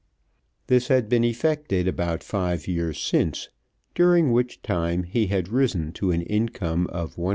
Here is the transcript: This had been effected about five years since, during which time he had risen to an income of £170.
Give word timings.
This 0.65 0.87
had 0.87 1.09
been 1.09 1.23
effected 1.23 1.87
about 1.87 2.23
five 2.23 2.67
years 2.67 2.97
since, 2.99 3.49
during 3.93 4.31
which 4.31 4.63
time 4.63 5.03
he 5.03 5.27
had 5.27 5.49
risen 5.49 5.91
to 5.91 6.09
an 6.09 6.23
income 6.23 6.87
of 6.87 7.17
£170. 7.17 7.29